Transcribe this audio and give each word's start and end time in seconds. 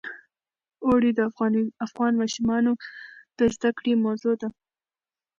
اوړي 0.85 1.11
د 1.15 1.19
افغان 1.87 2.13
ماشومانو 2.21 2.71
د 3.37 3.39
زده 3.55 3.69
کړې 3.77 3.93
موضوع 4.05 4.33
ده. 4.41 4.49